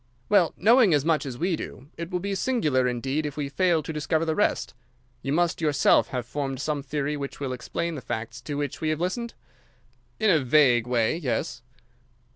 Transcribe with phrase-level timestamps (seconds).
[0.29, 3.83] "Well, knowing as much as we do, it will be singular indeed if we fail
[3.83, 4.73] to discover the rest.
[5.21, 8.89] You must yourself have formed some theory which will explain the facts to which we
[8.89, 9.35] have listened."
[10.19, 11.61] "In a vague way, yes."